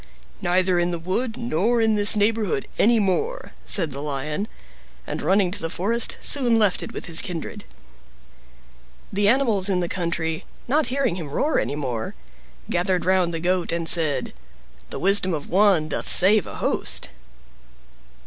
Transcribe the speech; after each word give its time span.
"Neither 0.41 0.79
in 0.79 0.89
the 0.89 0.97
wood 0.97 1.37
nor 1.37 1.79
in 1.79 1.93
this 1.93 2.15
neighborhood 2.15 2.67
any 2.79 2.99
more," 2.99 3.51
said 3.63 3.91
the 3.91 4.01
Lion, 4.01 4.47
and 5.05 5.21
running 5.21 5.51
to 5.51 5.61
the 5.61 5.69
forest, 5.69 6.17
soon 6.21 6.57
left 6.57 6.81
it 6.81 6.91
with 6.91 7.05
his 7.05 7.21
kindred. 7.21 7.65
The 9.13 9.27
animals 9.27 9.69
in 9.69 9.79
the 9.79 9.87
country, 9.87 10.43
not 10.67 10.87
hearing 10.87 11.17
him 11.17 11.29
roar 11.29 11.59
any 11.59 11.75
more, 11.75 12.15
gathered 12.67 13.05
round 13.05 13.31
the 13.31 13.39
Goat, 13.39 13.71
and 13.71 13.87
said, 13.87 14.33
"The 14.89 14.97
wisdom 14.97 15.35
of 15.35 15.51
one 15.51 15.87
doth 15.87 16.09
save 16.09 16.47
a 16.47 16.55
host." 16.55 17.09